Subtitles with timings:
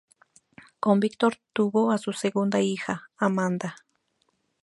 [0.79, 3.75] Con Víctor tuvo a su segunda hija, Amanda.